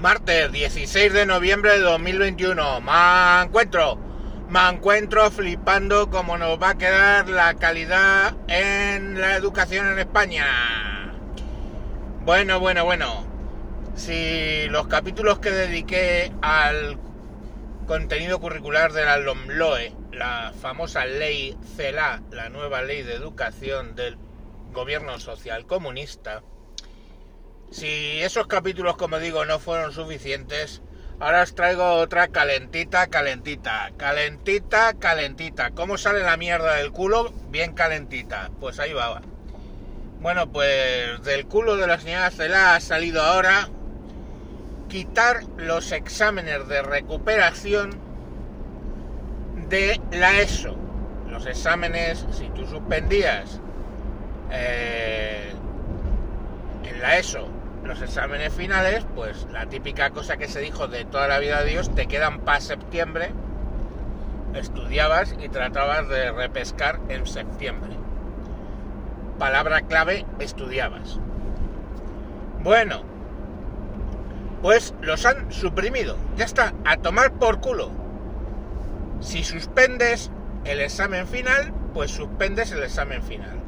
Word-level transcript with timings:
Martes 0.00 0.50
16 0.50 1.12
de 1.12 1.26
noviembre 1.26 1.72
de 1.72 1.80
2021. 1.80 2.80
Me 2.80 3.42
encuentro, 3.42 3.98
me 4.48 4.66
encuentro 4.70 5.30
flipando 5.30 6.08
cómo 6.08 6.38
nos 6.38 6.58
va 6.58 6.70
a 6.70 6.78
quedar 6.78 7.28
la 7.28 7.52
calidad 7.56 8.34
en 8.48 9.20
la 9.20 9.36
educación 9.36 9.92
en 9.92 9.98
España. 9.98 10.46
Bueno, 12.24 12.58
bueno, 12.60 12.86
bueno. 12.86 13.26
Si 13.94 14.66
los 14.70 14.86
capítulos 14.86 15.38
que 15.38 15.50
dediqué 15.50 16.32
al 16.40 16.98
contenido 17.86 18.40
curricular 18.40 18.94
de 18.94 19.04
la 19.04 19.18
LOMLOE, 19.18 19.92
la 20.12 20.54
famosa 20.58 21.04
ley 21.04 21.58
CELA, 21.76 22.22
la 22.30 22.48
nueva 22.48 22.80
ley 22.80 23.02
de 23.02 23.16
educación 23.16 23.96
del 23.96 24.16
gobierno 24.72 25.20
social 25.20 25.66
comunista, 25.66 26.42
si 27.70 28.20
esos 28.20 28.48
capítulos, 28.48 28.96
como 28.96 29.18
digo, 29.20 29.44
no 29.44 29.60
fueron 29.60 29.92
suficientes, 29.92 30.82
ahora 31.20 31.42
os 31.42 31.54
traigo 31.54 31.84
otra 31.84 32.28
calentita, 32.28 33.06
calentita, 33.06 33.92
calentita, 33.96 34.94
calentita. 34.94 35.70
¿Cómo 35.70 35.96
sale 35.96 36.22
la 36.22 36.36
mierda 36.36 36.74
del 36.74 36.90
culo? 36.90 37.32
Bien 37.48 37.72
calentita. 37.72 38.50
Pues 38.58 38.80
ahí 38.80 38.92
va. 38.92 39.22
Bueno, 40.20 40.50
pues 40.50 41.22
del 41.22 41.46
culo 41.46 41.76
de 41.76 41.86
la 41.86 41.98
señora 42.00 42.30
Cela 42.30 42.74
ha 42.74 42.80
salido 42.80 43.22
ahora 43.22 43.68
quitar 44.88 45.44
los 45.56 45.92
exámenes 45.92 46.66
de 46.66 46.82
recuperación 46.82 48.00
de 49.68 50.00
la 50.10 50.40
ESO. 50.40 50.74
Los 51.28 51.46
exámenes, 51.46 52.26
si 52.32 52.48
tú 52.48 52.66
suspendías 52.66 53.60
eh, 54.50 55.52
en 56.82 57.00
la 57.00 57.18
ESO 57.18 57.59
los 57.84 58.02
exámenes 58.02 58.52
finales, 58.52 59.06
pues 59.14 59.46
la 59.52 59.66
típica 59.66 60.10
cosa 60.10 60.36
que 60.36 60.48
se 60.48 60.60
dijo 60.60 60.88
de 60.88 61.04
toda 61.04 61.28
la 61.28 61.38
vida 61.38 61.62
de 61.62 61.70
Dios, 61.70 61.94
te 61.94 62.06
quedan 62.06 62.40
para 62.40 62.60
septiembre, 62.60 63.32
estudiabas 64.54 65.34
y 65.40 65.48
tratabas 65.48 66.08
de 66.08 66.32
repescar 66.32 67.00
en 67.08 67.26
septiembre. 67.26 67.90
Palabra 69.38 69.82
clave, 69.82 70.26
estudiabas. 70.38 71.18
Bueno, 72.62 73.02
pues 74.60 74.94
los 75.00 75.24
han 75.24 75.50
suprimido. 75.50 76.16
Ya 76.36 76.44
está, 76.44 76.74
a 76.84 76.98
tomar 76.98 77.32
por 77.32 77.60
culo. 77.60 77.90
Si 79.20 79.44
suspendes 79.44 80.30
el 80.64 80.80
examen 80.80 81.26
final, 81.26 81.72
pues 81.94 82.10
suspendes 82.10 82.70
el 82.72 82.82
examen 82.82 83.22
final. 83.22 83.59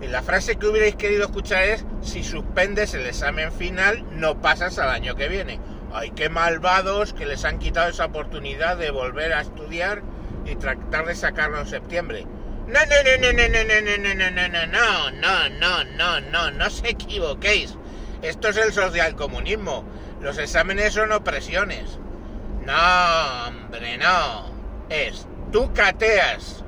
Y 0.00 0.08
la 0.08 0.22
frase 0.22 0.56
que 0.56 0.66
hubierais 0.66 0.96
querido 0.96 1.24
escuchar 1.24 1.64
es, 1.64 1.84
si 2.02 2.22
suspendes 2.22 2.92
el 2.94 3.06
examen 3.06 3.50
final, 3.52 4.04
no 4.12 4.40
pasas 4.42 4.78
al 4.78 4.90
año 4.90 5.16
que 5.16 5.28
viene. 5.28 5.58
Ay, 5.92 6.10
qué 6.10 6.28
malvados 6.28 7.14
que 7.14 7.24
les 7.24 7.44
han 7.44 7.58
quitado 7.58 7.88
esa 7.88 8.06
oportunidad 8.06 8.76
de 8.76 8.90
volver 8.90 9.32
a 9.32 9.40
estudiar 9.40 10.02
y 10.44 10.56
tratar 10.56 11.06
de 11.06 11.14
sacarlo 11.14 11.60
en 11.60 11.66
septiembre. 11.66 12.26
No, 12.66 12.80
no, 12.80 12.96
no, 13.04 13.32
no, 13.32 13.32
no, 13.32 13.48
no, 13.48 13.64
no, 13.64 13.96
no, 13.96 14.14
no, 14.14 14.30
no, 14.30 14.48
no, 14.48 15.10
no, 15.10 15.50
no, 15.50 15.84
no, 15.84 16.20
no, 16.20 16.50
no 16.50 16.70
se 16.70 16.90
equivoquéis. 16.90 17.76
Esto 18.22 18.48
es 18.48 18.56
el 18.56 18.72
socialcomunismo. 18.72 19.84
Los 20.20 20.38
exámenes 20.38 20.94
son 20.94 21.12
opresiones. 21.12 21.98
No, 22.64 23.46
hombre, 23.46 23.96
no. 23.98 24.50
Es, 24.88 25.26
tú 25.52 25.72
cateas 25.72 26.64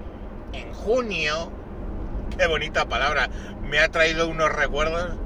en 0.52 0.72
junio 0.72 1.50
qué 2.38 2.46
bonita 2.46 2.86
palabra, 2.88 3.28
me 3.62 3.80
ha 3.80 3.88
traído 3.88 4.28
unos 4.28 4.52
recuerdos. 4.52 5.18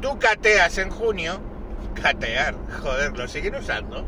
Tú 0.00 0.18
cateas 0.18 0.78
en 0.78 0.90
junio, 0.90 1.40
catear, 2.00 2.54
joder, 2.82 3.16
lo 3.16 3.28
siguen 3.28 3.56
usando. 3.56 4.04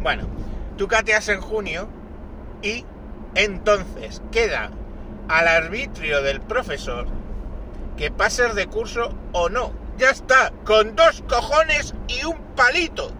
Bueno, 0.00 0.28
tú 0.76 0.88
cateas 0.88 1.28
en 1.28 1.40
junio 1.40 1.88
y 2.62 2.84
entonces 3.34 4.20
queda 4.32 4.70
al 5.28 5.46
arbitrio 5.46 6.22
del 6.22 6.40
profesor 6.40 7.06
que 7.96 8.10
pases 8.10 8.54
de 8.54 8.66
curso 8.66 9.16
o 9.32 9.48
no. 9.48 9.72
Ya 9.98 10.10
está, 10.10 10.52
con 10.64 10.94
dos 10.96 11.22
cojones 11.28 11.94
y 12.08 12.24
un 12.24 12.38
palito. 12.54 13.12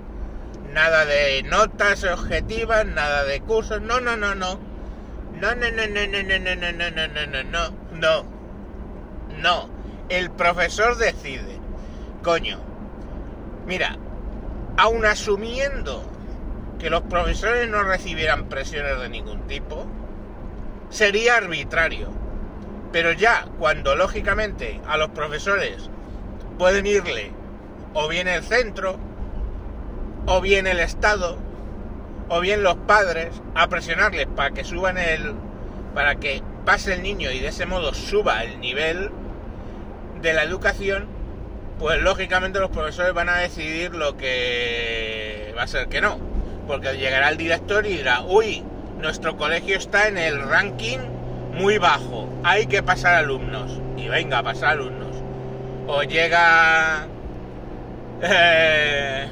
Nada 0.72 1.04
de 1.04 1.42
notas 1.44 2.04
objetivas, 2.04 2.86
nada 2.86 3.24
de 3.24 3.40
cursos, 3.40 3.80
no, 3.80 4.00
no, 4.00 4.16
no, 4.16 4.34
no. 4.34 4.60
No, 5.40 5.54
no, 5.54 5.70
no, 5.70 5.86
no, 5.86 6.06
no, 6.06 6.22
no, 6.22 6.38
no, 6.38 6.72
no, 6.72 6.90
no, 6.90 7.26
no, 7.26 7.44
no, 7.44 7.70
no, 7.92 8.37
no. 9.38 9.68
El 10.08 10.30
profesor 10.30 10.96
decide. 10.96 11.58
Coño, 12.22 12.58
mira, 13.66 13.96
aun 14.76 15.04
asumiendo 15.04 16.02
que 16.78 16.90
los 16.90 17.02
profesores 17.02 17.68
no 17.68 17.82
recibieran 17.82 18.48
presiones 18.48 18.98
de 19.00 19.08
ningún 19.08 19.46
tipo, 19.46 19.86
sería 20.90 21.36
arbitrario. 21.36 22.10
Pero 22.92 23.12
ya 23.12 23.46
cuando 23.58 23.96
lógicamente 23.96 24.80
a 24.86 24.96
los 24.96 25.10
profesores 25.10 25.90
pueden 26.58 26.86
irle 26.86 27.32
o 27.94 28.08
bien 28.08 28.28
el 28.28 28.42
centro, 28.42 28.98
o 30.26 30.40
bien 30.40 30.66
el 30.66 30.80
Estado, 30.80 31.38
o 32.28 32.40
bien 32.40 32.62
los 32.62 32.76
padres 32.76 33.28
a 33.54 33.68
presionarles 33.68 34.26
para 34.26 34.50
que 34.50 34.64
suban 34.64 34.98
el. 34.98 35.34
para 35.94 36.16
que 36.16 36.42
pase 36.64 36.94
el 36.94 37.02
niño 37.02 37.30
y 37.30 37.40
de 37.40 37.48
ese 37.48 37.66
modo 37.66 37.94
suba 37.94 38.44
el 38.44 38.60
nivel 38.60 39.10
de 40.20 40.32
la 40.32 40.42
educación, 40.42 41.06
pues 41.78 42.00
lógicamente 42.00 42.58
los 42.58 42.70
profesores 42.70 43.12
van 43.14 43.28
a 43.28 43.36
decidir 43.36 43.94
lo 43.94 44.16
que 44.16 45.54
va 45.56 45.62
a 45.62 45.66
ser 45.66 45.88
que 45.88 46.00
no. 46.00 46.18
Porque 46.66 46.96
llegará 46.96 47.28
el 47.30 47.36
director 47.36 47.86
y 47.86 47.98
dirá, 47.98 48.22
uy, 48.22 48.64
nuestro 49.00 49.36
colegio 49.36 49.76
está 49.76 50.08
en 50.08 50.18
el 50.18 50.40
ranking 50.42 50.98
muy 51.52 51.78
bajo, 51.78 52.28
hay 52.44 52.66
que 52.66 52.82
pasar 52.82 53.14
alumnos. 53.14 53.80
Y 53.96 54.08
venga, 54.08 54.42
pasar 54.42 54.70
alumnos. 54.70 55.16
O 55.86 56.02
llega 56.02 57.06
eh, 58.22 59.28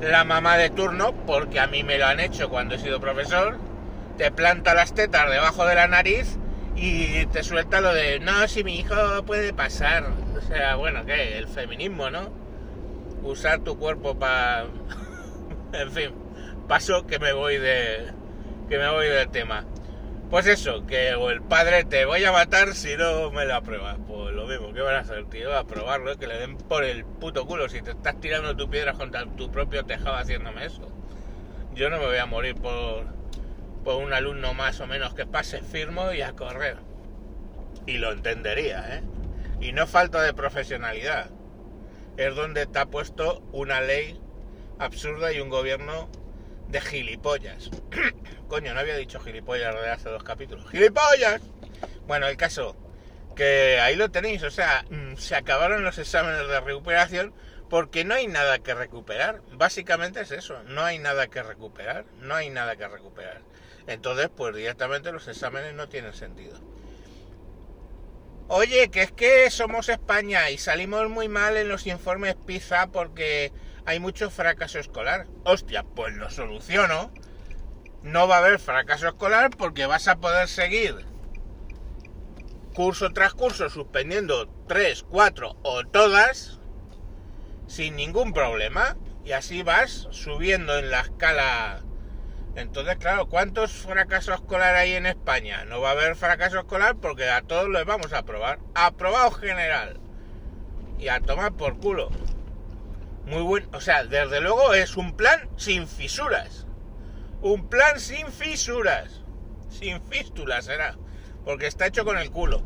la 0.00 0.24
mamá 0.24 0.56
de 0.56 0.70
turno, 0.70 1.12
porque 1.26 1.60
a 1.60 1.66
mí 1.66 1.82
me 1.82 1.98
lo 1.98 2.06
han 2.06 2.20
hecho 2.20 2.48
cuando 2.48 2.74
he 2.74 2.78
sido 2.78 3.00
profesor, 3.00 3.58
te 4.16 4.30
planta 4.30 4.74
las 4.74 4.94
tetas 4.94 5.30
debajo 5.30 5.66
de 5.66 5.74
la 5.74 5.88
nariz 5.88 6.38
y 6.76 7.26
te 7.26 7.42
suelta 7.42 7.80
lo 7.80 7.92
de, 7.92 8.20
no, 8.20 8.48
si 8.48 8.64
mi 8.64 8.78
hijo 8.78 8.94
puede 9.26 9.52
pasar. 9.52 10.04
Sea, 10.46 10.76
bueno, 10.76 11.04
¿qué? 11.04 11.38
El 11.38 11.46
feminismo, 11.48 12.10
¿no? 12.10 12.30
Usar 13.22 13.60
tu 13.60 13.78
cuerpo 13.78 14.18
para... 14.18 14.66
en 15.72 15.90
fin, 15.90 16.10
paso 16.68 17.06
que 17.06 17.18
me 17.18 17.32
voy 17.32 17.58
de... 17.58 18.12
que 18.68 18.78
me 18.78 18.90
voy 18.90 19.08
del 19.08 19.28
tema. 19.30 19.64
Pues 20.30 20.46
eso, 20.46 20.86
que 20.86 21.14
o 21.14 21.30
el 21.30 21.42
padre 21.42 21.82
te 21.84 22.04
voy 22.04 22.24
a 22.24 22.30
matar 22.30 22.74
si 22.74 22.96
no 22.96 23.32
me 23.32 23.44
lo 23.44 23.56
apruebas. 23.56 23.98
Pues 24.06 24.32
lo 24.32 24.46
mismo, 24.46 24.72
¿qué 24.72 24.80
van 24.80 24.94
a 24.94 25.00
hacer, 25.00 25.24
tío? 25.26 25.56
A 25.56 25.66
probarlo, 25.66 26.16
que 26.18 26.28
le 26.28 26.38
den 26.38 26.56
por 26.56 26.84
el 26.84 27.04
puto 27.04 27.46
culo 27.46 27.68
si 27.68 27.82
te 27.82 27.90
estás 27.90 28.20
tirando 28.20 28.56
tu 28.56 28.70
piedra 28.70 28.92
contra 28.92 29.26
tu 29.26 29.50
propio 29.50 29.84
tejado 29.84 30.14
haciéndome 30.14 30.66
eso. 30.66 30.88
Yo 31.74 31.90
no 31.90 31.98
me 31.98 32.06
voy 32.06 32.18
a 32.18 32.26
morir 32.26 32.54
por 32.54 33.04
pues 33.82 33.96
un 33.96 34.12
alumno 34.12 34.54
más 34.54 34.80
o 34.80 34.86
menos 34.86 35.14
que 35.14 35.26
pase 35.26 35.62
firmo 35.62 36.12
y 36.12 36.22
a 36.22 36.32
correr. 36.32 36.76
Y 37.86 37.98
lo 37.98 38.12
entendería, 38.12 38.98
¿eh? 38.98 39.02
Y 39.60 39.72
no 39.72 39.86
falta 39.86 40.22
de 40.22 40.32
profesionalidad. 40.34 41.30
Es 42.16 42.34
donde 42.34 42.62
está 42.62 42.86
puesto 42.86 43.42
una 43.52 43.80
ley 43.80 44.20
absurda 44.78 45.32
y 45.32 45.40
un 45.40 45.48
gobierno 45.48 46.10
de 46.68 46.80
gilipollas. 46.80 47.70
Coño, 48.48 48.74
no 48.74 48.80
había 48.80 48.96
dicho 48.96 49.20
gilipollas 49.20 49.74
de 49.74 49.90
hace 49.90 50.08
dos 50.08 50.22
capítulos. 50.24 50.68
¡Gilipollas! 50.70 51.42
Bueno, 52.06 52.26
el 52.26 52.36
caso, 52.36 52.76
que 53.36 53.78
ahí 53.80 53.96
lo 53.96 54.10
tenéis, 54.10 54.42
o 54.42 54.50
sea, 54.50 54.84
mm, 54.90 55.16
se 55.16 55.36
acabaron 55.36 55.84
los 55.84 55.98
exámenes 55.98 56.48
de 56.48 56.60
recuperación 56.60 57.32
porque 57.68 58.04
no 58.04 58.14
hay 58.14 58.26
nada 58.26 58.58
que 58.58 58.74
recuperar. 58.74 59.42
Básicamente 59.52 60.20
es 60.20 60.30
eso, 60.32 60.62
no 60.64 60.82
hay 60.82 60.98
nada 60.98 61.28
que 61.28 61.42
recuperar, 61.42 62.04
no 62.20 62.34
hay 62.34 62.50
nada 62.50 62.76
que 62.76 62.88
recuperar. 62.88 63.42
Entonces, 63.86 64.28
pues 64.34 64.54
directamente 64.54 65.12
los 65.12 65.28
exámenes 65.28 65.74
no 65.74 65.88
tienen 65.88 66.12
sentido. 66.12 66.58
Oye, 68.52 68.90
que 68.90 69.02
es 69.02 69.12
que 69.12 69.48
somos 69.48 69.88
España 69.88 70.50
y 70.50 70.58
salimos 70.58 71.08
muy 71.08 71.28
mal 71.28 71.56
en 71.56 71.68
los 71.68 71.86
informes 71.86 72.34
PISA 72.34 72.88
porque 72.88 73.52
hay 73.86 74.00
mucho 74.00 74.28
fracaso 74.28 74.80
escolar. 74.80 75.28
Hostia, 75.44 75.84
pues 75.84 76.16
lo 76.16 76.30
soluciono. 76.30 77.12
No 78.02 78.26
va 78.26 78.34
a 78.34 78.38
haber 78.38 78.58
fracaso 78.58 79.06
escolar 79.06 79.50
porque 79.56 79.86
vas 79.86 80.08
a 80.08 80.16
poder 80.16 80.48
seguir 80.48 81.06
curso 82.74 83.12
tras 83.12 83.34
curso 83.34 83.70
suspendiendo 83.70 84.48
tres, 84.66 85.04
cuatro 85.08 85.56
o 85.62 85.84
todas 85.84 86.58
sin 87.68 87.94
ningún 87.94 88.32
problema. 88.32 88.96
Y 89.24 89.30
así 89.30 89.62
vas 89.62 90.08
subiendo 90.10 90.76
en 90.76 90.90
la 90.90 91.02
escala 91.02 91.84
entonces, 92.56 92.96
claro, 92.96 93.28
¿cuántos 93.28 93.72
fracasos 93.72 94.34
escolar 94.34 94.74
hay 94.74 94.94
en 94.94 95.06
España? 95.06 95.64
No 95.64 95.80
va 95.80 95.90
a 95.90 95.92
haber 95.92 96.16
fracaso 96.16 96.58
escolar 96.58 96.96
porque 96.96 97.28
a 97.28 97.42
todos 97.42 97.68
los 97.68 97.84
vamos 97.84 98.12
a 98.12 98.18
aprobar. 98.18 98.58
Aprobado 98.74 99.30
general. 99.30 100.00
Y 100.98 101.08
a 101.08 101.20
tomar 101.20 101.52
por 101.52 101.78
culo. 101.78 102.10
Muy 103.26 103.42
buen, 103.42 103.68
o 103.72 103.80
sea, 103.80 104.04
desde 104.04 104.40
luego 104.40 104.74
es 104.74 104.96
un 104.96 105.16
plan 105.16 105.48
sin 105.56 105.86
fisuras. 105.86 106.66
Un 107.40 107.68
plan 107.68 108.00
sin 108.00 108.26
fisuras. 108.26 109.22
Sin 109.70 110.02
fístulas 110.02 110.64
será. 110.64 110.96
Porque 111.44 111.68
está 111.68 111.86
hecho 111.86 112.04
con 112.04 112.18
el 112.18 112.30
culo. 112.30 112.62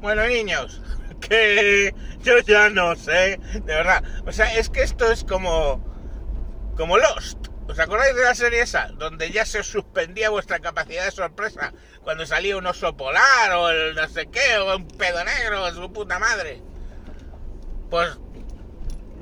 Bueno, 0.00 0.26
niños, 0.26 0.82
que 1.20 1.94
yo 2.22 2.38
ya 2.38 2.70
no 2.70 2.96
sé. 2.96 3.38
De 3.52 3.74
verdad. 3.74 4.02
O 4.26 4.32
sea, 4.32 4.56
es 4.56 4.70
que 4.70 4.82
esto 4.82 5.12
es 5.12 5.24
como. 5.24 5.84
Como 6.74 6.96
Lost. 6.96 7.45
¿Os 7.68 7.78
acordáis 7.78 8.14
de 8.14 8.22
la 8.22 8.34
serie 8.34 8.60
esa? 8.62 8.88
Donde 8.88 9.30
ya 9.30 9.44
se 9.44 9.62
suspendía 9.62 10.30
vuestra 10.30 10.60
capacidad 10.60 11.04
de 11.04 11.10
sorpresa 11.10 11.72
cuando 12.02 12.24
salía 12.24 12.56
un 12.56 12.66
oso 12.66 12.96
polar 12.96 13.52
o 13.52 13.68
el 13.70 13.94
no 13.94 14.08
sé 14.08 14.26
qué, 14.26 14.58
o 14.58 14.76
un 14.76 14.86
pedo 14.86 15.24
negro, 15.24 15.72
su 15.74 15.92
puta 15.92 16.18
madre. 16.18 16.62
Pues 17.90 18.16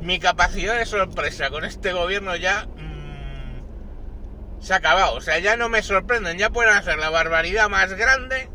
mi 0.01 0.19
capacidad 0.19 0.77
de 0.77 0.85
sorpresa 0.85 1.49
con 1.49 1.65
este 1.65 1.93
gobierno 1.93 2.37
ya 2.37 2.67
mmm, 2.67 3.63
se 4.61 4.75
ha 4.75 4.77
acabado. 4.77 5.15
O 5.15 5.21
sea, 5.23 5.39
ya 5.39 5.57
no 5.57 5.71
me 5.71 5.83
sorprenden, 5.83 6.37
ya 6.39 6.51
pueden 6.51 6.75
hacer 6.75 6.99
la 6.99 7.11
barbaridad 7.11 7.71
más 7.71 7.95
grande 7.95 8.51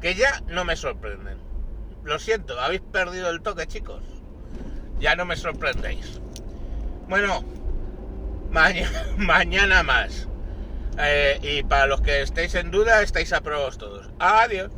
que 0.00 0.14
ya 0.14 0.42
no 0.48 0.64
me 0.64 0.76
sorprenden. 0.76 1.38
Lo 2.02 2.18
siento, 2.18 2.58
habéis 2.58 2.80
perdido 2.80 3.28
el 3.30 3.42
toque, 3.42 3.66
chicos. 3.66 4.02
Ya 4.98 5.14
no 5.14 5.24
me 5.24 5.36
sorprendéis. 5.36 6.20
Bueno, 7.08 7.44
mañana, 9.16 9.82
más. 9.82 10.28
Eh, 10.98 11.38
y 11.42 11.62
para 11.62 11.86
los 11.86 12.02
que 12.02 12.22
estéis 12.22 12.54
en 12.54 12.70
duda, 12.70 13.02
estáis 13.02 13.32
aprobados 13.32 13.78
todos. 13.78 14.10
Adiós. 14.18 14.70